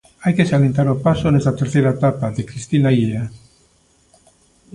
[0.23, 3.23] Hai que salientar o paso, nesta terceira etapa, de Cristina Illa.